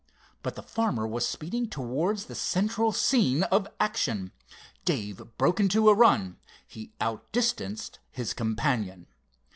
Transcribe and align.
but 0.41 0.55
the 0.55 0.63
farmer 0.63 1.05
was 1.05 1.27
speeding 1.27 1.69
towards 1.69 2.25
the 2.25 2.33
central 2.33 2.91
scene 2.91 3.43
of 3.43 3.67
action. 3.79 4.31
Dave 4.83 5.21
broke 5.37 5.59
into 5.59 5.89
a 5.89 5.93
run. 5.93 6.37
He 6.67 6.91
out 6.99 7.31
distanced 7.31 7.99
his 8.09 8.33
companion. 8.33 9.05